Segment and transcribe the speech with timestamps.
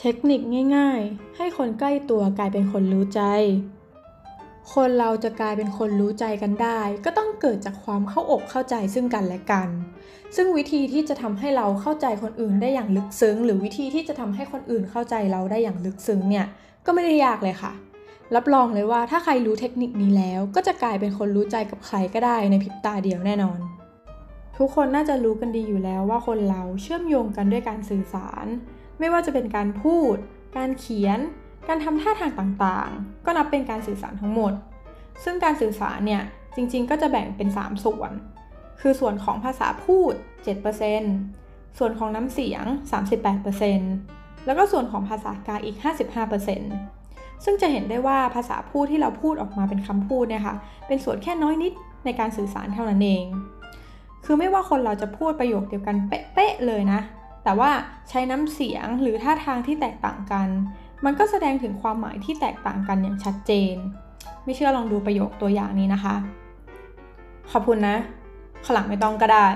[0.00, 0.40] เทคนิค
[0.76, 3.22] ง่ายๆ ให้คนใกล้ตัวกลายเป็นคนรู้ใจ
[4.74, 9.68] คนเราจะกลายเป็นคนรู้ใจกันได้ ก็ต้องเกิดจากความเข้าอกเข้าใจซึ่งกันและกัน
[10.36, 16.46] ซึ่งวิธีที่จะทำให้เราเข้าใจคนอื่นได้อย่างลึกซึ้ง หรือวิธีที่จะทำให้คนอื่นเข้าใจเราได้อย่างลึกซึ้งเนี่ย
[16.86, 17.72] ก็ไม่ได้ยากเลยค่ะ
[18.34, 23.58] รับรองเลยว่าถ้าใครรู้เทคนิคนี้แล้ว ก็จะกลายเป็นคนรู้ใจกับใครก็ได้ในพริบตาเดียวแน่นอน
[24.58, 28.46] ทุกคนน่าจะรู้กันดีอยู่แล้วว่าคนเราเชื่อมโยงกันด้วยการสื่อสาร
[28.98, 30.16] ไม่ว่าจะเป็นการพูด
[30.56, 31.18] การเขียน
[31.68, 34.52] การทำท่าทางต่างๆ ก็นับเป็นการสื่อสารทั้งหมด
[35.24, 36.22] ซึ่งการสื่อสารเนี่ย
[36.56, 38.12] จริงๆ ก็จะแบ่งเป็น 3 ส่วน
[38.80, 40.12] คือส่วนของภาษาพูด
[40.96, 42.64] 7%ส่วนของน้ำเสียง
[43.36, 45.76] 38%แล้วก็ส่วนของภาษากายอีก
[46.60, 51.72] 55%ซึ่งจะเห็นได้ว่าภาษาพูดที่เราพูดออกมาเป็นคำพูดเนี่ยค่ะ เป็นส่วนแค่น้อยนิด
[52.04, 53.24] ในการสื่อสารเท่านั้นเอง
[54.24, 57.00] คือไม่ว่าคนเราจะพูดประโยคเดียวกันเป๊ะๆเลยนะ
[57.46, 57.70] แต่ว่า
[58.08, 60.48] ใช้น้ำเสียงหรือท่าทางที่แตกต่างกัน
[61.04, 63.74] มันก็แสดงถึงความหมายที่แตกต่างกันอย่างชัดเจน
[64.44, 66.16] ไม่เชื่อลองดูประโยคตัวอย่างนี้นะคะ
[67.52, 67.96] ขอบคุณนะ
[68.66, 69.48] ขลังไม่ต้องก็ได้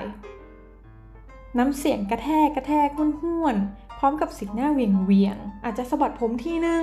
[1.58, 2.88] น้ำเสียงกระแทกกระแทก
[3.22, 6.82] ห้วนๆพร้อมกับสีหน้าเวียงเวียง อาจจะสะบัดผมทีนึง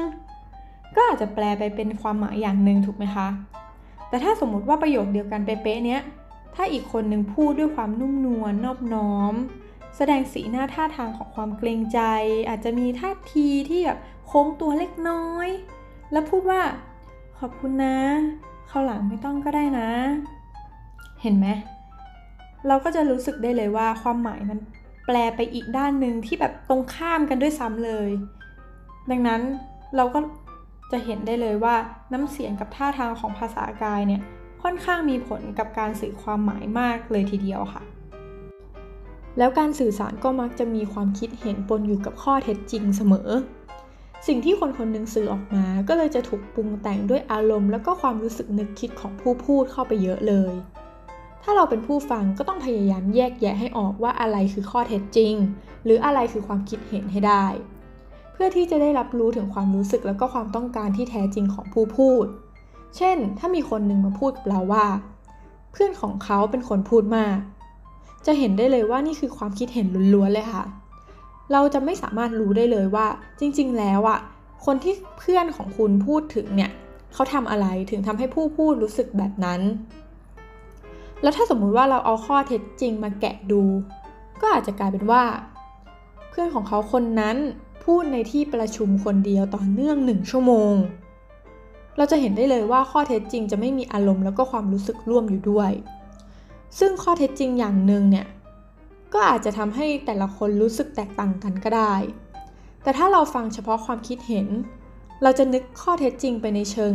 [0.95, 3.27] ก็อาจจะแปลไปเป็นความหมายอย่างหนึ่งถูกไหมคะ
[4.09, 6.01] แต่ถ้าสมมติว่าประโยคเดียวกันเป๊ะๆเนี้ย
[6.55, 9.35] ถ้าอีกคนหนึ่งพูดด้วยความนุ่มนวลนอบน้อม
[9.95, 11.99] แสดงสีหน้าท่าทางของความเกรงใจ
[12.49, 15.47] อาจจะมีท่าทีที่แบบโค้งตัวเล็กน้อย
[16.11, 16.61] แล้วพูดว่า
[17.39, 17.97] ขอบคุณนะ
[18.69, 19.89] คราวหลังไม่ต้องก็ได้นะ
[21.21, 21.47] เห็นไหม
[22.67, 24.59] เราก็จะรู้สึกได้เลยว่าความหมายมัน
[25.05, 28.09] แปลไปอีกด้านหนึ่งที่แบบตรงข้ามกันด้วยซ้ำเลย
[29.11, 29.41] ดังนั้น
[29.95, 30.19] เราก็
[30.91, 31.75] จะเห็นได้เลยว่า
[32.13, 34.21] น้ำเสียงกับท่าทางของภาษากายเนี่ย
[34.63, 37.83] ค่อนข้างมีผลกับการสื่อความหมายมากเลยทีเดียวค่ะ
[39.37, 43.29] แล้วการสื่อสารก็มักจะมีความคิดเห็นปนอยู่กับข้อเท็จจริงเสมอ
[44.27, 50.53] สิ่งที่คนคนหนึงสื่อออกมา ก็เลยจะถูกปรุงแต่งด้วยอารมณ์ แล้วก็ความรู้สึกนึกคิดของผู้พูดเข้าไปเยอะเลย
[51.43, 55.33] ถ้าเราเป็นผู้ฟังก็ต้องพยายามแยกแยะให้ออกว่าอะไรคือข้อเท็จจริง
[55.83, 57.45] หรืออะไรคือความคิดเห็นให้ได้
[58.33, 62.25] เพื่อที่จะได้รับรู้ถึงความรู้สึกแล้วก็ความต้องการที่แท้จริงของผู้พูด
[62.97, 64.87] เช่น ถ้ามีคนหนึ่งมาพูดกับเราว่า
[65.71, 67.37] เพื่อนของเขาเป็นคนพูดมาก
[68.25, 70.63] จะเห็นได้เลยว่านี่คือความคิดเห็นล้วนๆเลยค่ะ
[71.51, 73.07] เราจะไม่สามารถรู้ได้เลยว่า
[73.39, 74.19] จริง ๆ แล้วอะ
[74.65, 76.71] คนที่เพื่อนของคุณพูดถึงเนี่ย
[77.13, 79.61] เขาทำอะไรถึงทำให้ผู้พูดรู้สึกแบบนั้น
[81.21, 83.61] แล้วถ้าสมมุติว่าเราเอาข้อเท็จจริงมาแกะดู
[84.41, 85.23] ก็อาจจะกลายเป็นว่า
[86.29, 87.37] เพื่อนของเขาคนนั้น
[87.83, 90.73] พูดในที่ประชุมคนเดียวต่อเนื่องหนึ่งชั่วโมง
[91.97, 95.71] เราจะเห็นได้เลยว่าข้อเท็จจริงจะไม่มีอารมณ์แล้วก็ความรู้สึกร่วมอยู่ด้วย
[96.79, 98.27] ซึ่งข้อเท็จจริงอย่างหนึ่งเนี่ย
[99.13, 101.95] ก็อาจจะทำให้แต่ละคนรู้สึกแตกต่างกันก็ได้
[102.83, 104.47] แต่ถ้าเราฟังเฉพาะความคิดเห็น
[105.23, 106.93] เราจะนึกข้อเท็จจริงไปในเชิง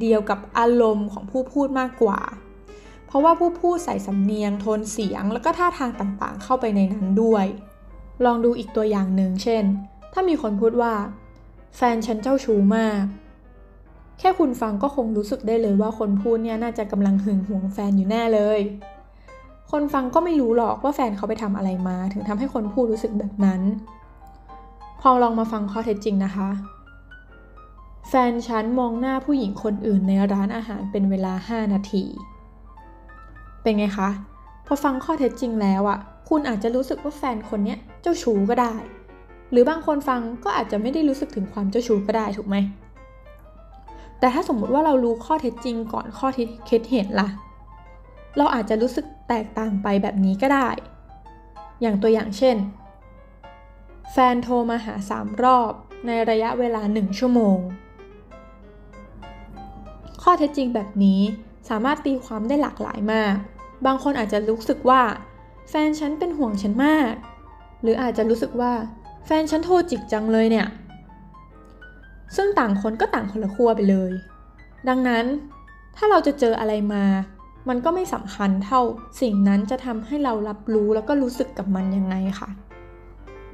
[0.00, 2.20] เดียวกับอารมณ์ของผู้พูดมากกว่า
[3.06, 7.46] เพราะว่าผู้พูดใส่สำเนียง โทนเสียง แล้วก็ท่าทางต่างๆ เข้าไปในนั้นด้วย
[8.24, 9.64] ลองดูอีกตัวอย่างหนึ่ง เช่น
[10.12, 10.94] ถ้ามีคนพูดว่า
[11.76, 13.04] แฟนฉันเจ้าชู้มาก
[14.18, 18.60] แค่คุณฟังก็คงรู้สึกได้เลยว่าคนพูดเนี่ยน่าจะกำลังหึงหวงแฟนอยู่แน่เลย
[19.70, 23.62] คนฟังก็ไม่รู้หรอกว่าแฟนเขาไปทำอะไรมา ถึงทำให้คนพูดรู้สึกแบบนั้น
[25.00, 26.48] พอลองมาฟังข้อเท็จจริงนะคะ
[28.08, 32.04] แฟนฉันมองหน้าผู้หญิงคนอื่นในร้านอาหารเป็นเวลา 5 นาที
[33.62, 34.10] เป็นไงคะ
[34.66, 35.98] พอฟังข้อเท็จจริงแล้วอะ
[36.28, 38.74] คุณอาจจะรู้สึกว่าแฟนคนเนี้ยเจ้าชู้ก็ได้
[39.50, 42.56] หรือบางคนฟังก็อาจจะไม่ได้รู้สึกถึงความเจ้าชู้ก็ได้ถูกไหม
[44.18, 47.28] แต่ถ้าสมมุติว่าเรารู้ข้อเท็จจริงก่อนข้อเท็จเห็นล่ะ
[48.38, 50.68] เราอาจจะรู้สึก แตกต่างไปแบบนี้ก็ได้
[51.80, 52.56] อย่างตัวอย่างเช่น
[54.12, 55.72] แฟนโทรมาหาสามรอบ
[56.06, 57.58] ในระยะเวลาหนึ่งชั่วโมง
[60.22, 61.20] ข้อเท็จจริงแบบนี้
[61.68, 63.34] สามารถตีความได้หลากหลายมาก
[63.86, 65.02] บางคนอาจจะรู้สึกว่า
[65.70, 67.12] แฟนฉันเป็นห่วงฉันมาก
[67.82, 68.72] หรืออาจจะรู้สึกว่า
[69.26, 70.66] แฟนฉันโทรจิกจังเลยเนี่ย
[72.36, 74.10] ซึ่งต่างคนก็ต่างคนละขั้วไปเลย
[74.88, 75.24] ดังนั้น
[75.96, 77.04] ถ้าเราจะเจออะไรมา
[77.68, 78.80] มันก็ไม่สำคัญเท่า
[79.20, 82.48] สิ่งนั้นจะทำให้เรารับรู้แล้วก็รู้สึกกับมันยังไงค่ะ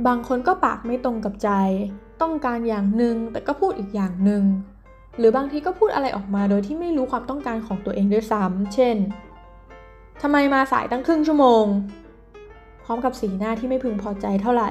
[0.07, 1.51] บางคนก็ปากไม่ตรงกับใจ
[2.23, 4.43] ต้องการอย่างหนึ่งแต่ก็พูดอีกอย่างหนึ่ง
[5.19, 8.97] หรือบางทีก็พูดอะไรออกมาโดยที่ไม่รู้ความต้องการของตัวเองด้วยซ้ำเช่น
[10.23, 11.65] ทำไมมาสายตั้งครึ่งชั่วโมง
[12.85, 14.71] พร้อมกับสีหน้าที่ไม่พึงพอใจเท่าไหร่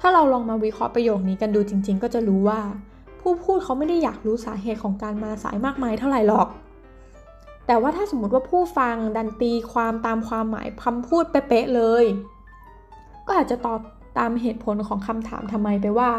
[0.00, 2.60] ถ้าเราลองมาวิเคราะห์ประโยคนี้กันดูจริง ๆ ก็จะรู้ว่า
[3.20, 6.48] ผู้พูดเขาไม่ได้อยากรู้สาเหตุของการมาสายมากมายเท่าไหร่หรอก
[7.66, 12.04] แต่ว่าถ้าสมมติว่าผู้ฟังดันตีความตามความหมายคำพูดเป๊ะเลย
[13.26, 13.80] ก็อาจจะตอบ
[14.18, 16.10] ตามเหตุผลของคำถามทำไมไปว่า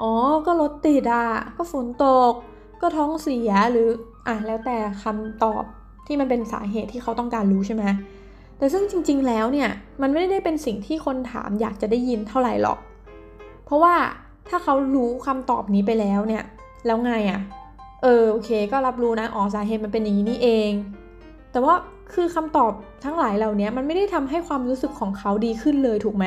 [0.00, 0.12] อ๋อ
[0.46, 1.26] ก็รถติดอะ
[1.56, 2.32] ก็ฝนตก
[2.80, 3.88] ก็ท้องเสียหรือ
[4.26, 5.64] อะแล้วแต่คำตอบ
[6.06, 7.84] ที่มันเป็นสาเหตุที่เขาต้องการรู้ใช่ไหม
[8.58, 9.70] แต่ซึ่งจริง ๆ แล้วเนี่ย
[10.02, 12.78] มันไม่ได้เป็นสิ่งที่คนถามอยากจะได้ยินเท่าไหร่หรอก
[13.64, 13.94] เพราะว่า
[14.48, 16.44] ถ้าเขารู้คำตอบนี้ไปแล้วเนี่ย
[16.86, 17.40] แล้วไงอะ่ะ
[18.02, 20.70] เออโอเค ก็รับรู้นะอ๋อสาเหตุมันเป็นอย่างนี้นี่เอง
[21.52, 21.74] แต่ว่า
[22.14, 22.72] คือคำตอบ
[23.04, 26.26] ทั้งหลายเหล่านี้มันไม่ได้ทำให้ความรู้สึกของเขาดีขึ้นเลยถูกไหม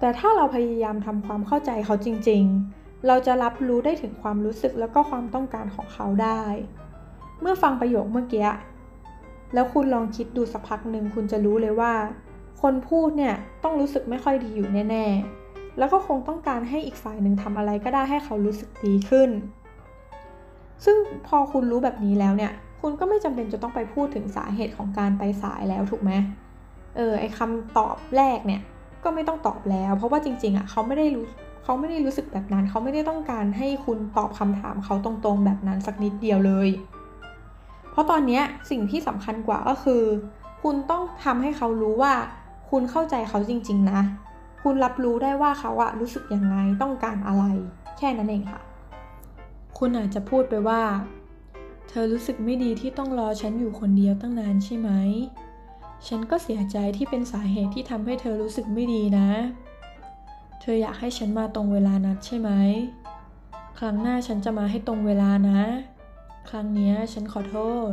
[0.00, 2.42] แต่ถ้าเราพยายามทำความเข้าใจเขาจริง
[2.74, 6.42] ๆ เราจะรับรู้ได้ถึงความรู้สึกแล้วก็ความต้องการของเขาได้
[7.40, 8.48] เมื่อฟังประโยคเมื่อกี้
[9.54, 11.92] แล้วคุณลองคิดดูสักพักหนึ่งคุณจะรู้เลยว่า
[12.62, 15.06] คนพูดเนี่ยต้องรู้สึกไม่ค่อยดีอยู่แน่
[15.42, 19.30] ๆ แล้วก็คงต้องการให้อีกฝ่ายหนึ่งทำอะไรก็ได้ให้เขารู้สึกดีขึ้น
[20.84, 20.96] ซึ่ง
[21.26, 26.12] พอคุณรู้แบบนี้แล้วเนี่ย คุณก็ไม่จำเป็นจะต้องไปพูดถึงสาเหตุของการไปสายแล้วถูกไหม
[26.96, 28.60] เออไอคำตอบแรกเนี่ย
[29.04, 31.24] ก็ไม่ต้องตอบแล้ว เพราะว่าจริงๆอะเขาไม่ได้รู้
[31.64, 36.68] เขาไม่ได้รู้สึกแบบนั้น เขาไม่ได้ต้องการให้คุณตอบคำถามเขาตรงๆ แบบนั้นสักนิดเดียวเลย
[37.90, 38.40] เพราะตอนนี้
[38.70, 40.02] สิ่งที่สำคัญกว่าก็คือ
[40.62, 42.14] คุณต้องทำให้เขารู้ว่า
[42.70, 44.00] คุณเข้าใจเขาจริง ๆ นะ
[44.62, 47.44] คุณรับรู้ได้ว่าเขาอะรู้สึกยังไงต้องการอะไร
[47.98, 48.60] แค่นั้นเองค่ะ
[49.84, 50.82] คุณอาจจะพูดไปว่า
[51.88, 54.90] เธอรู้สึกไม่ดีที่ต้องรอฉันอยู่คนเดียวตั้งนานใช่ไหม
[56.08, 59.28] ฉันก็เสียใจที่เป็นสาเหตุที่ทำให้เธอรู้สึกไม่ดีนะ
[60.60, 62.50] เธออยากให้ฉันมาตรงเวลานัดใช่ไหม
[63.78, 65.60] ครั้งหน้าฉันจะมาให้ตรงเวลานะ
[66.50, 67.56] ครั้งนี้ฉันขอโท
[67.90, 67.92] ษ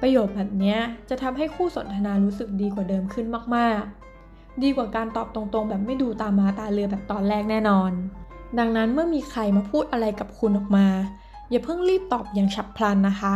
[0.00, 0.76] ประโยคแบบนี้
[1.08, 3.26] จะทำให้คู่สนทนารู้สึกดีกว่าเดิมขึ้น
[3.56, 7.92] มากๆ ดีกว่าการตอบตรงๆ แบบไม่ดูตามาตาเรือแบบตอนแรกแน่นอน
[8.58, 10.86] ดังนั้นเมื่อมีใครมาพูดอะไรกับคุณออกมา
[11.50, 13.34] อย่าเพิ่งรีบตอบอย่างฉับพลันนะคะ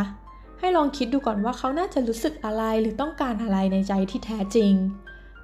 [0.61, 4.73] ให้ลองคิดดูก่อนว่าเขาน่าจะรู้สึกอะไรหรือต้องการอะไรในใจที่แท้จริง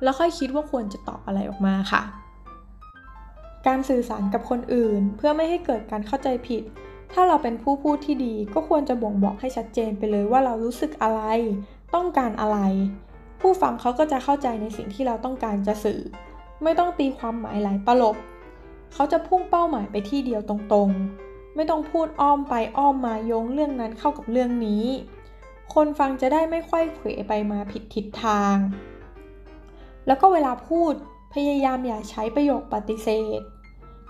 [0.02, 2.02] แล้วค่อยคิดว่าควรจะตอบอะไรออกมาค่ะ
[3.66, 6.62] การสื่อสารกับคนอื่น เพื่อไม่ให้เกิดการเข้าใจผิด
[7.12, 11.22] ถ้าเราเป็นผู้พูดที่ดี ก็ควรจะบ่งบอกให้ชัดเจนไปเลยว่าเรารู้สึกอะไร
[11.94, 12.58] ต้องการอะไร
[13.40, 16.00] ผู้ฟังเขาก็จะเข้าใจในสิ่งที่เราต้องการจะสื่อ
[16.62, 18.16] ไม่ต้องตีความหมายหลายตลบ
[18.92, 24.84] เขาจะพุ่งเป้าหมายไปที่เดียวตรงๆ ไม่ต้องพูดอ้อมไปอ้อมมาโยงเรื่องนั้นเข้ากับเรื่องนี้
[25.74, 28.56] คนฟังจะได้ไม่ค่อยเขวไปมาผิดทิศทาง
[30.06, 30.92] แล้วก็เวลาพูด
[31.34, 33.08] พยายามอย่าใช้ประโยคปฏิเส
[33.38, 33.40] ธ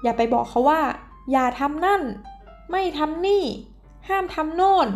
[0.03, 0.81] อย่าไปบอกเขาว่า
[1.33, 2.03] อย่าทำนั่น
[2.71, 3.45] ไม่ทำนี่
[4.09, 4.89] ห้ามทำโน่น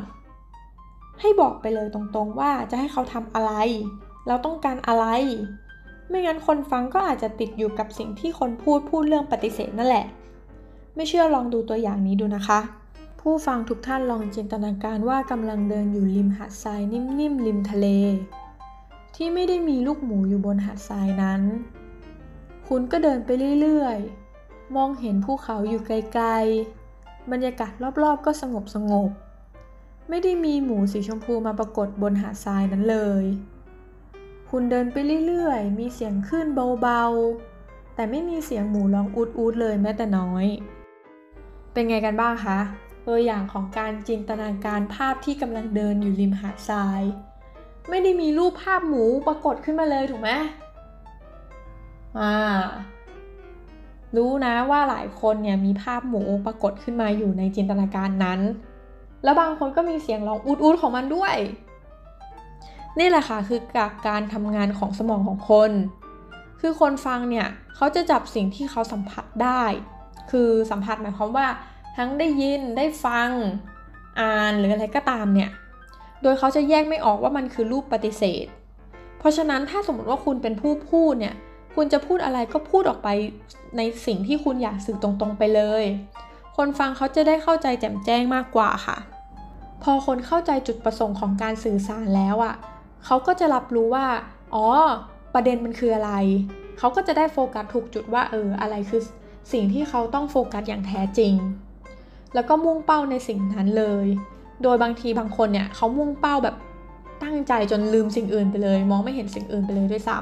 [1.20, 3.52] ให้บอกไปเลยตรงๆว่าจะให้เขาทำอะไร
[4.26, 5.06] เราต้องการอะไร
[6.08, 10.06] ไม่งั้นคนฟังก็อาจจะติดอยู่กับสิ่งที่คนพูดพูดเรื่องปฏิเสธนั่นแหละ
[10.94, 12.60] ไม่เชื่อลองดูตัวอย่างนี้ดูนะคะ
[13.20, 17.86] ผู้ฟังทุกท่านลองจินตนาการว่ากำลังเดินอยู่ริมหาดทรายนิ่มๆริมทะเล
[19.14, 21.42] ที่ไม่ได้มีลูกหมูอยู่บนหาดทรายนั้น
[22.68, 23.28] คุณก็เดินไป
[23.60, 27.72] เรื่อยๆ มองเห็นภูเขาอยู่ไกลๆ บรรยากาศ
[28.02, 29.10] รอบๆ ก็สงบสงบ
[30.08, 33.24] ไม่ได้มีหมูสีชมพูมาปรากฏบนหาดทรายนั้นเลย
[34.56, 34.96] คุณเดินไป
[35.26, 36.46] เรื่อยๆ มีเสียงขึ้น
[36.82, 40.46] เบาๆ แต่ไม่มีเสียงหมูร้องอูดๆเลยแม้แต่น้อย
[41.72, 42.58] เป็นไงกันบ้างคะ
[43.06, 47.02] ตัวอย่างของการจินตนาการภาพที่กำลังเดินอยู่ริมหาดทราย
[47.88, 50.30] ไม่ได้มีรูปภาพหมูปรากฏขึ้นมาเลยถูกไหม
[52.18, 52.34] อ่า
[54.16, 58.40] รู้นะว่าหลายคนเนี่ยมีภาพหมูปรากฏขึ้นมาอยู่ในจินตนาการนั้น
[59.24, 61.36] แล้วบางคนก็มีเสียงร้องอูดๆของมันด้วย
[62.98, 65.70] นี่แหละค่ะคือกการทำงานของสมองของคน
[66.60, 69.62] คือคนฟังเนี่ยเขาจะจับสิ่งที่เขาสัมผัสได้
[70.30, 71.46] คือสัมผัสหมายความว่า
[71.96, 73.30] ทั้งได้ยินได้ฟัง
[74.20, 75.50] อ่านหรืออะไรก็ตามเนี่ย
[76.22, 78.46] โดยเขาจะแยกไม่ออกว่ามันคือรูปปฏิเสธ
[79.18, 81.34] เพราะฉะนั้นถ้าสมมติว่าคุณเป็นผู้พูดเนี่ย
[81.74, 83.08] คุณจะพูดอะไรก็พูดออกไป
[83.76, 85.84] ในสิ่งที่คุณอยากสื่อตรงๆไปเลย
[86.56, 88.98] คนฟังเขาจะได้เข้าใจแจ่มแจ้งมากกว่าค่ะ
[89.82, 92.54] พอคนเข้าใจจุดประสงค์ของการสื่อสารแล้วอะ่ะ
[93.06, 94.06] เขาก็จะรับรู้ว่า
[94.54, 94.66] อ๋อ
[95.34, 96.12] ประเด็นมันคืออะไร
[96.78, 99.02] เขาก็จะได้โฟกัสถูกจุดว่า เออ อะไรคือ
[99.52, 101.34] สิ่งที่เขาต้องโฟกัสอย่างแท้จริง
[102.34, 104.06] แล้วก็มุ่งเป้าในสิ่งนั้นเลย
[104.62, 106.56] โดยบางทีบางคนเนี่ยเขามุ่งเป้าแบบ
[107.22, 110.18] ตั้งใจจนลืมสิ่งอื่นไปเลย มองไม่เห็นสิ่งอื่นไปเลยด้วยซ้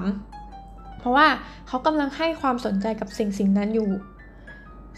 [0.48, 1.26] ำเพราะว่า
[1.68, 3.90] เขากำลังให้ความสนใจกับสิ่งสิ่งนั้นอยู่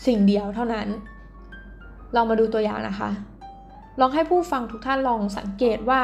[0.06, 0.88] สิ่งเดียวเท่านั้น
[2.14, 3.10] เรามาดูตัวอย่างนะคะ
[4.00, 6.00] ลองให้ผู้ฟังทุกท่านลองสังเกตว่า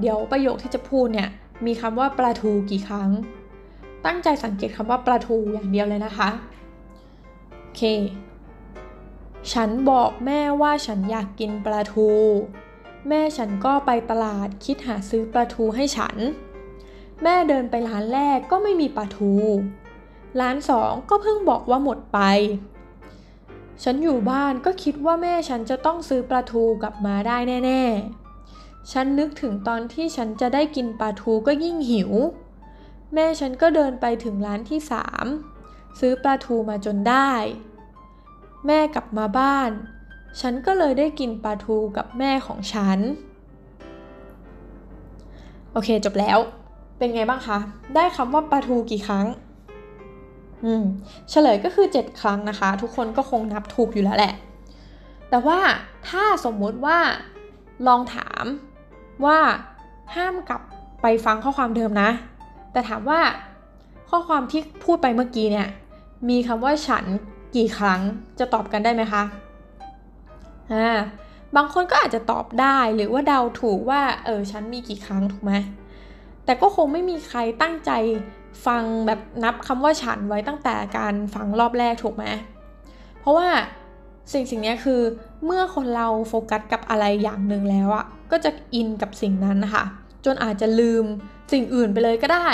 [0.00, 1.28] เดี๋ยวประโยคที่จะพูดเนี่ย
[1.66, 3.10] มีคำว่าปลาทูกี่ครั้ง
[4.06, 6.30] ตั้งใจสังเกตคำว่าปลาทูอย่างเดียวเลยนะคะ
[7.58, 7.82] โอเค
[9.52, 12.08] ฉันบอกแม่ว่าฉันอยากกินปลาทู
[13.08, 16.16] แม่ฉันก็ไปตลาดคิดหาซื้อปลาทูให้ฉัน
[17.22, 19.32] แม่เดินไปร้านแรกก็ไม่มีปลาทู
[20.40, 22.20] ร้านสองก็เพิ่งบอกว่าหมดไป
[23.84, 28.19] ฉันอยู่บ้านก็คิดว่าแม่ฉันจะต้องซื้อปลาทูกลับมาได้แน่ ๆ
[28.92, 32.12] ฉันนึกถึงตอนที่ฉันจะได้กินปลาทูก็ยิ่งหิว
[33.14, 35.26] แม่ฉันก็เดินไปถึงร้านที่สาม
[35.98, 37.30] ซื้อปลาทูมาจนได้
[38.66, 39.70] แม่กลับมาบ้าน
[40.40, 42.98] ฉันก็เลยได้กินปลาทูกับแม่ของฉัน
[45.72, 46.38] โอเคจบแล้ว
[46.98, 47.58] เป็นไงบ้างคะ
[47.94, 49.26] ได้คำว่าปลาทูกี่ครั้ง
[50.64, 50.84] อืม
[51.30, 54.34] เฉลยก็คือ 7 ครั้งนะคะ ทุกคนก็คงนับถูกอยู่แล้วแหละ
[55.30, 55.58] แต่ว่า
[56.08, 56.98] ถ้าสมมุติว่า
[57.86, 58.44] ลองถาม
[59.26, 59.38] ว่า
[60.14, 60.62] ห้ามกลับ
[61.02, 62.10] ไปฟังข้อความเดิมนะ
[62.72, 63.20] แต่ถามว่า
[64.10, 65.68] ข้อความที่พูดไปเมื่อกี้เนี่ย
[66.28, 67.04] มีคำว่าฉัน
[67.56, 68.00] กี่ครั้ง
[68.38, 69.22] จะตอบกันได้ไหมคะ
[70.72, 70.98] อ่า
[71.56, 75.52] บางคนก็อาจจะตอบได้หรือว่าเดาถูกว่าเออฉันมีกี่ครั้งถูกไหม
[76.44, 77.90] แต่ก็คงไม่มีใครตั้งใจ
[78.66, 82.24] ฟังแบบนับคำว่าฉันไว้ตั้งแต่การฟังรอบแรกถูกไหม
[83.20, 83.48] เพราะว่า
[84.32, 85.00] สิ่งสิ่งนี้คือ
[85.44, 89.84] เมื่อคนเราโฟกัสกับอะไรอย่างหนึ่งแล้วอะก็จะอินกับสิ่งนั้นนะคะ
[90.24, 91.04] จนอาจจะลืม
[91.52, 92.48] สิ่งอื่นไปเลยก็ได้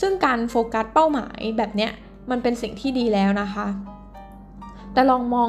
[0.00, 1.92] ซึ่งการโฟกัสเป้าหมายแบบเนี้ย
[2.30, 3.66] มันเป็นสิ่งที่ดีแล้วนะคะ
[4.92, 5.48] แต่ลองมอง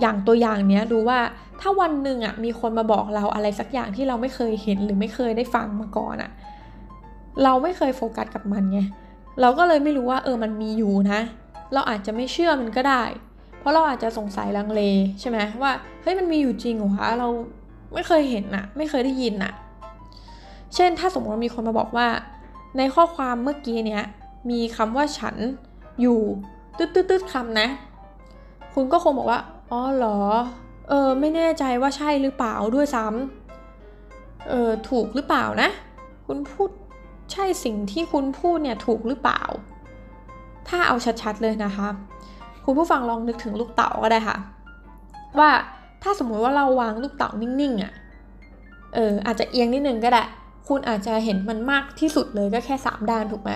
[0.00, 1.18] อย่างตัวอย่างเนี้ยดูว่า
[1.60, 6.30] ถ้าวันหนึ่งอะมีคนมาบอกเราอะไรสักอย่างที่เราไม่เคยเห็นหรือไม่เคยได้ฟังมาก่อนอะ
[7.44, 8.80] เราไม่เคยโฟกัสกับมันไง
[9.40, 11.20] เราก็เลยไม่รู้ว่าเออมันมีอยู่นะ
[11.72, 13.02] เราอาจจะไม่เชื่อมันก็ได้
[13.68, 14.82] ราะเราอาจจะสงสัยลังเล
[15.20, 15.72] ใช่ไหมว่า
[16.02, 17.28] เฮ้ยมันมีอยู่จริงเหรอคะเรา
[17.94, 19.52] ไม่เคยเห็นอะไม่เคยได้ยินอะ
[20.74, 22.06] เช่นถ้าสมมติว่ามีคนมาบอกว่า
[22.76, 24.04] ในข้อความเมื่อกี้เนี้ย
[24.50, 25.36] มีคำว่าฉัน
[26.00, 26.20] อยู่
[26.78, 27.68] ตืดๆคำนะ
[28.74, 30.18] คุณก็คงบอกว่าอ๋อเหรอ
[30.88, 35.70] เออไม่แน่ใจว่าใช่หรือเปล่าด้วยซ้ำเออถูกหรือเปล่านะ
[36.26, 36.70] คุณพูด
[37.32, 39.42] ใช่สิ่งที่คุณพูดเนี่ยถูกหรือเปล่า
[40.68, 41.88] ถ้าเอาชัดๆเลยนะคะ
[42.70, 44.36] คุณผู้ฟังลองนึกถึงลูกเต๋าก็ได้ค่ะ
[45.38, 45.50] ว่า
[46.02, 47.92] ถ้าสมมติว่าเราวางลูกเต๋านิ่งๆอะ่ะ
[48.94, 50.22] เอออาจจะเอียงนิดนึงก็ได้
[50.68, 53.50] คุณอาจจะเห็นมันมากที่สุดเลยก็แค่ 3 ด้านถูกไหม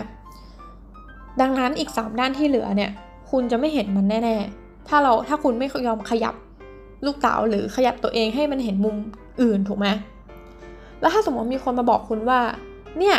[1.41, 2.91] ดังนั้นอีก 3 ด้านที่เหลือเนี่ย
[3.31, 6.35] คุณจะไม่เห็นมันแน่ๆ ถ้าเราถ้าคุณไม่ยอมขยับ
[7.05, 8.97] ลูกเต๋าหรือขยับตัวเองให้มันเห็นมุม
[9.43, 9.87] อื่นถูกไหม
[11.01, 12.41] แล้วถ้าสมมติมีคนมาบอกคุณว่า
[12.99, 13.17] เนี่ย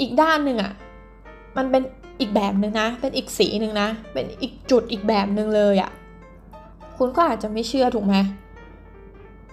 [0.00, 0.72] อีกด้านหนึ่งอะ่ะ
[1.56, 1.82] มันเป็น
[2.20, 5.90] อีกแบบหนึ่งนะ เป็นอีกสีหนึ่งนะ เป็นอีกจุดอีกแบบหนึ่งเลยอะ่ะ
[6.96, 8.14] คุณก็อาจจะไม่เชื่อถูกไหม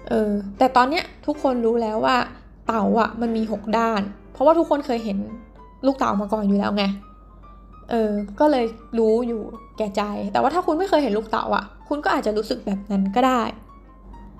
[0.09, 2.17] เออ แต่ตอนเนี้ยทุกคนรู้แล้วว่า
[2.67, 4.01] เต่าอะ่ะมันมีหกด้าน
[4.33, 5.17] เพราะว่าทุกคนเคยเห็น
[5.85, 6.83] ลูกเต่ามาก่อนอยู่แล้วไง
[7.91, 8.65] เออ ก็เลย
[8.97, 9.41] รู้อยู่
[9.77, 10.01] แก่ใจ
[10.31, 13.41] แต่ว่าถ้าคุณไม่เคยเห็นลูกเต่าอะ่ะ คุณก็อาจจะรู้สึกแบบนั้นก็ได้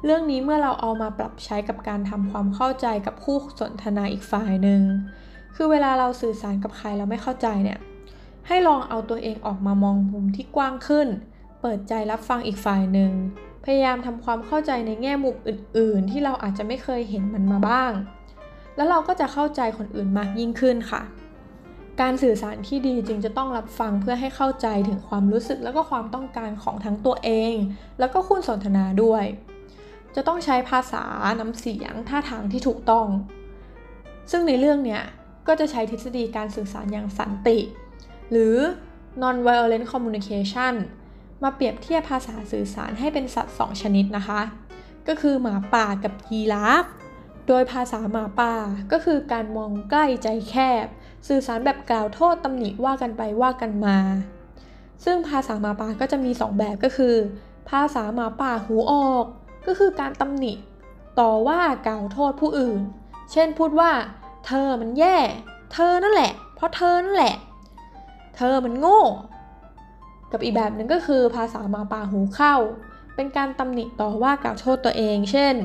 [0.06, 4.82] เรื่องนี้เมื่อเราเอามาปรับใช้กับการทำความเข้าใจกับผู้สนทนาอีกฝ่ายหนึ่ง
[5.56, 7.80] คือเวลาเราสื่อสารกับใครเราไม่เข้าใจเนี่ย
[8.48, 11.08] ให้ลองเอาตัวเองออกมามองมุมที่กว้างขึ้น
[11.62, 13.12] เปิดใจรับฟังอีกฝ่ายหนึ่ง
[13.66, 17.92] พยายามทำความเข้าใจในแง่มุมอื่น ๆ ที่เราอาจจะไม่เคยเห็นมันมาบ้าง
[18.76, 21.02] แล้วเราก็จะเข้าใจคนอื่นมากยิ่งขึ้นค่ะ
[22.02, 27.56] การสื่อสารที่ดีจึงจะต้องรับฟังเพื่อให้เข้าใจถึงความรู้สึกแล้วก็ความต้องการของทั้งตัวเอง
[28.00, 29.24] แล้วก็คุณสนทนาด้วย
[30.16, 31.04] จะต้องใช้ภาษา
[31.40, 33.08] น้ำเสียง ท่าทางที่ถูกต้อง
[34.32, 35.02] ซึ่งในเรื่องเนี้ย
[35.48, 37.58] ก็จะใช้ทฤษฎีการสื่อสารอย่างสันติ
[38.34, 38.58] หรือ
[39.22, 40.74] non-violent communication
[41.44, 44.42] มาเปรียบเทียบภาษาสื่อสารให้เป็นสัตว์สองชนิดนะคะ
[45.08, 46.86] ก็คือหมาป่ากับยีราฟ
[47.48, 48.54] โดยภาษาหมาป่า
[48.92, 50.86] ก็คือการมองใกล้ใจแคบ
[51.28, 53.98] สื่อสารแบบกล่าวโทษตำหนิว่ากันไปว่ากันมา
[55.06, 57.16] ซึ่งภาษาหมาป่าก็จะมี 2 แบบก็คือ
[57.70, 59.26] ภาษาหมาป่าหูออก
[59.68, 60.54] ก็คือการตำหนิ
[61.20, 62.80] ต่อว่ากล่าวโทษผู้อื่น
[63.32, 63.92] เช่นพูดว่า
[64.46, 65.18] เธอมันแย่
[65.74, 67.36] เธอนั่นแหละ เพราะเธอนั่นแหละ
[68.36, 69.02] เธอมันโง่
[70.32, 72.56] กับอีกแบบหนึ่งก็คือภาษามาป่าหูเข้า
[73.16, 75.56] เป็นการตำหนิต่อว่ากล่าวโทษตัวเอง เช่น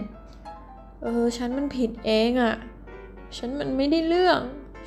[1.02, 2.54] เออ ฉันมันผิดเองอะ่ะ
[3.36, 4.40] ฉันมันไม่ได้เรื่อง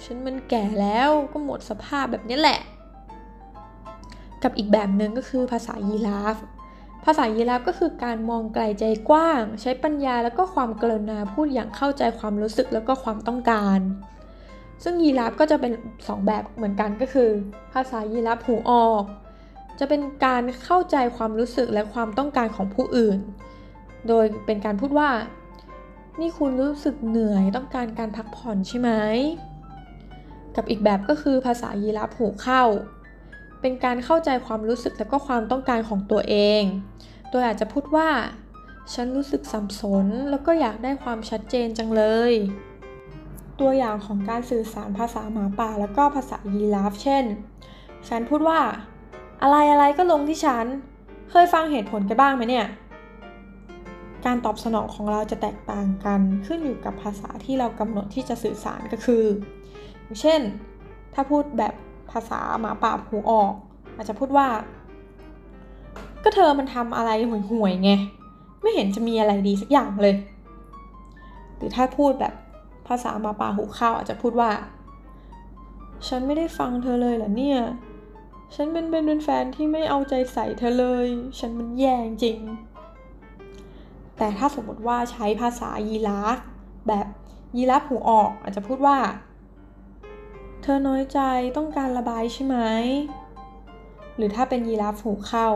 [0.06, 2.60] ฉันมันแก่แล้วก็หมดสภาพแบบนี้แหละ
[4.44, 6.36] กับอีกแบบหนึ่งก็คือภาษายีราฟ
[7.06, 13.80] ภาษายีราฟก็คือการมองไกลใจกว้าง ใช้ปัญญาแล้วก็ความกรุณาพูดอย่างเข้าใจความรู้สึกแล้วก็ความต้องการ
[14.84, 15.72] ซึ่งยีราฟก็จะเป็น
[16.02, 17.30] 2 แบบเหมือนกันก็คือ
[17.74, 19.04] ภาษายีราฟหูออก
[19.80, 23.20] จะเป็นการเข้าใจความรู้สึกและความต้องการของผู้อื่น
[24.08, 25.10] โดยเป็นการพูดว่า
[26.20, 28.90] นี่คุณรู้สึกเหนื่อยต้องการการพักผ่อนใช่ไหม
[30.56, 32.64] กับอีกแบบก็คือภาษายีราฟหูเข้า
[33.62, 36.64] เป็นการเข้าใจความรู้สึกและก็ความต้องการของตัวเอง
[37.30, 38.10] โดยอาจจะพูดว่า
[38.94, 42.34] ฉันรู้สึกสับสน แล้วก็อยากได้ความชัดเจนจังเลย
[43.60, 47.24] ตัวอย่างของการสื่อสารภาษาหมาป่าแล้วก็ภาษายีราฟเช่น
[48.10, 48.60] ฉันพูดว่า
[49.42, 50.66] อะไรอะไรก็ลงที่ฉัน
[51.32, 52.68] เคยฟังเหตุผลกันบ้างไหมเนี่ย
[54.26, 59.24] การตอบสนองของเราจะแตกต่างกันขึ้นอยู่กับภาษาที่เรากำหนดที่จะสื่อสารก็คือ
[60.22, 60.42] เช่น
[61.14, 61.74] ถ้าพูดแบบ
[62.12, 63.54] ภาษาหมาป่าหูออก
[63.96, 64.48] อาจจะพูดว่า
[66.24, 67.92] ก็เธอมันทำอะไรห่วยๆไง
[68.62, 70.16] ไม่เห็นจะมีอะไรดีสักอย่างเลย
[71.58, 72.34] หรือถ้าพูดแบบ
[72.92, 74.52] ภาษามาปาหูเข้าอาจจะพูดว่า
[76.08, 77.60] ฉันไม่ได้ฟังเธอเลยเหรอเนี่ย
[78.56, 81.08] ฉันเป็นเป็นแฟนที่ไม่เอาใจใส่เธอเลย
[81.40, 82.40] ฉันมันแย่จริง
[84.18, 86.38] แต่ถ้าสมมติว่าใช้ภาษายีราฟ
[86.88, 87.08] แบบ
[87.58, 88.98] ยีราฟหูออก อาจจะพูดว่า
[90.62, 91.20] เธอน้อยใจ
[91.58, 92.58] ต้องการระบายใช่ไหม
[94.16, 95.48] หรือถ้าเป็นยีราฟหูเข้า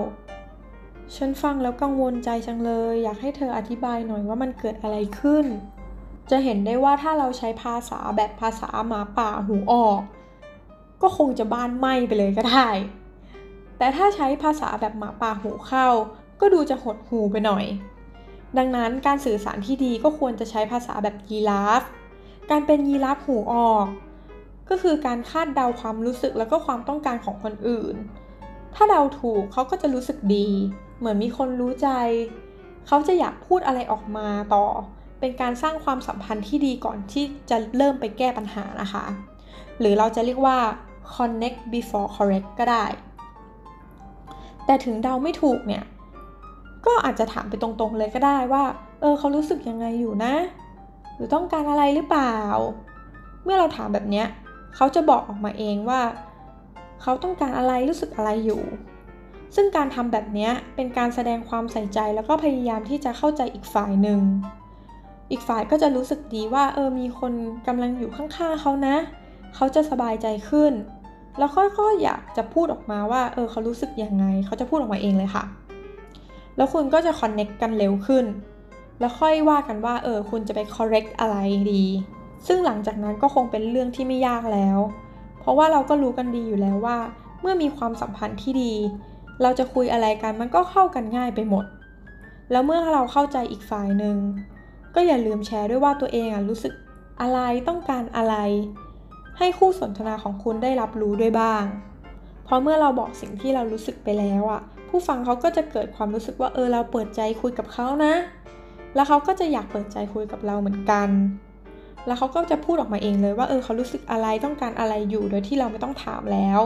[1.15, 5.45] ฉันฟังแล้วกังวลใจจังเลย อยากให้เธออธิบายหน่อยว่ามันเกิดอะไรขึ้น
[6.31, 10.01] จะเห็นได้ว่าถ้าเราใช้ภาษาแบบภาษาหมาป่าหูออก
[11.01, 12.69] ก็คงจะบ้านไหม้ไปเลยก็ได้
[13.77, 15.87] แต่ถ้าใช้ภาษาแบบหมาป่าหูเข้า
[16.41, 17.65] ก็ดูจะหดหูไปหน่อย
[18.57, 21.83] ดังนั้นการสื่อสารที่ดีก็ควรจะใช้ภาษาแบบยีราฟ
[22.49, 23.85] การเป็นยีราฟหูออก
[24.69, 27.95] ก็คือการคาดเดาความรู้สึกแล้วก็ความต้องการของคนอื่น
[28.75, 30.47] ถ้าเดาถูกเขาก็จะรู้สึกดี
[30.97, 31.89] เหมือนมีคนรู้ใจ
[32.87, 34.65] เขาจะอยากพูดอะไรออกมาต่อ
[35.19, 39.05] เป็นการสร้างความสัมพันธ์ที่ดีก่อนที่จะเริ่มไปแก้ปัญหานะคะ
[39.79, 40.57] หรือเราจะเรียกว่า
[41.15, 42.85] connect before correct ก็ได้
[44.65, 45.83] แต่ถึงเดาไม่ถูกเนี่ย
[46.85, 48.63] ก็อาจจะถามไปตรงๆเลยก็ได้ว่า
[49.01, 50.33] เออเขารู้สึกยังไงอยู่นะ
[51.15, 52.37] หรือต้องการอะไรหรือเปล่า
[53.43, 54.27] เมื่อเราถามแบบเนี้ย
[54.75, 56.01] เขาจะบอกออกมาเองว่า
[57.01, 58.63] เขาต้องการอะไรรู้สึกอะไรอยู่
[59.55, 64.21] ซึ่งการทำแบบนี้เป็นการแสดงความใส่ใจแล้วก็พยายามที่จะเข้าใจอีกฝ่ายหนึ่ง
[65.31, 67.33] อีกฝ่ายก็จะรู้สึกดีว่าเออมีคน
[67.67, 68.95] กำลังอยู่ข้างๆเขานะ
[69.55, 70.73] เขาจะสบายใจขึ้น
[71.37, 75.43] แล้วค่อยๆอยากจะพูดออกมาว่าเออเขารู้สึกยังไง เขาจะพูดออกมาเองเลยค่ะ
[76.57, 78.25] แล้วคุณก็จะคอนเน็กกันเร็วขึ้น
[78.99, 81.37] แล้วค่อยว่ากันว่าเออคุณจะไป correct อะไร
[81.73, 81.85] ดี
[82.47, 84.79] ซึ่งหลังจากนั้นก็คงเป็นเรื่องที่ไม่ยากแล้ว
[85.39, 86.97] เพราะว่าเราก็รู้กันดีอยู่แล้วว่า
[87.41, 88.73] เมื่อมีความสัมพันธ์ที่ดี
[89.41, 91.65] เราจะคุยอะไรกันมันก็เข้ากันง่ายไปหมด
[92.51, 94.17] แล้วเมื่อเราเข้าใจอีกฝ่ายหนึ่ง
[94.95, 96.73] ก็อย่าลืมแชร์ด้วยว่าตัวเองอรู้สึก
[97.21, 98.35] อะไรต้องการอะไร
[99.37, 101.63] ให้คู่สนทนาของคุณได้รับรู้ด้วยบ้าง
[102.45, 108.13] เพราะเมื่อเราบอกสิ่งที่เรารู้สึกไปแล้วอะ ผู้ฟังเขาก็จะเกิดความรู้สึกว่าเออเราเปิดใจคุยกับเขานะ
[108.95, 111.09] แล้วเขาก็จะอยากเปิดใจคุยกับเราเหมือนกัน
[112.05, 116.59] แล้วเขาก็จะพูดออกมาเองเลยว่าเออเขารู้สึกอะไรต้องการอะไรอยู่โดยที่เราไม่ต้องถามแล้ว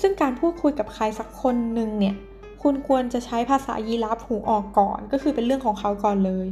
[0.00, 2.14] ซึ่งการพูดคุยกับใครสักคนหนึ่งเนี่ย
[2.62, 6.46] คุณควรจะใช้ภาษายีราฟหูออกก่อน ก็คือเป็นเรื่องของเขาก่อนเลย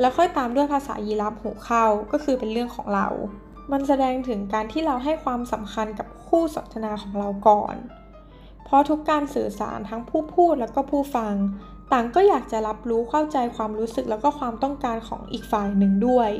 [0.00, 3.08] แล้วค่อยตามด้วยภาษายีราฟหูเข้าก็คือเป็นเรื่องของเรา
[3.72, 7.76] มันแสดงถึงการที่เราให้ความสำคัญกับคู่สนทนาของเราก่อน
[8.64, 11.34] เพราะทุกการสื่อสารทั้งผู้พูดแล้วก็ผู้ฟัง
[11.92, 16.30] ต่างก็อยากจะรับรู้เข้าใจความรู้สึกแล้วก็ความต้องการของอีกฝ่ายหนึ่งด้วย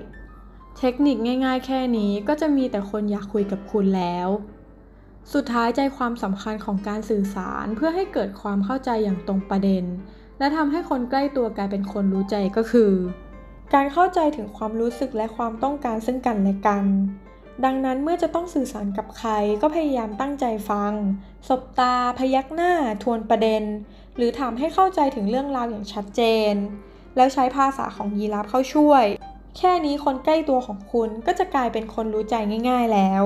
[0.79, 4.29] เทคนิคง่ายๆ แค่นี้ก็จะมีแต่คนอยากคุยกับคุณแล้ว
[5.33, 9.85] สุดท้ายใจความสำคัญของการสื่อสารเพื่อให้เกิดความเข้าใจอย่างตรงประเด็น
[10.38, 12.92] และทำให้คนใกล้ตัวกลายเป็นคนรู้ใจก็คือ
[13.75, 16.85] การเข้าใจถึงความรู้สึกและความต้องการซึ่งกันและกัน
[17.65, 19.31] ดังนั้นเมื่อจะต้องสื่อสารกับใคร
[19.63, 20.93] ก็พยายามตั้งใจฟัง
[21.49, 23.63] สบตา พยักหน้า ทวนประเด็น
[24.17, 26.21] หรือถามให้เข้าใจถึงเรื่องราวอย่างชัดเจ
[26.53, 26.55] น
[27.17, 29.05] แล้วใช้ภาษาของยีราฟเข้าช่วย
[29.57, 32.35] แค่นี้คนใกล้ตัวของคุณก็จะกลายเป็นคนรู้ใจ
[32.69, 33.23] ง่าย ๆแล้ว